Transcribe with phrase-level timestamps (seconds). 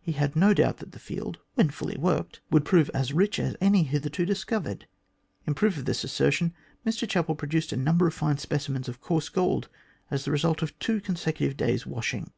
[0.00, 3.54] He had no doubt that the field, when fully worked, would prove as rich as
[3.60, 4.88] any hitherto discovered.
[5.46, 6.52] In proof of this assertion
[6.84, 9.68] Mr Chapel produced a number of fine speci mens of coarse gold
[10.10, 12.32] as the result of two consecutive days* washing.